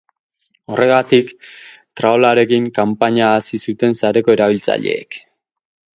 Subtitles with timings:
[0.75, 1.29] Horregatik
[2.01, 5.21] traolarekin kanpaina hasi zuten sareko erabiltzaileek.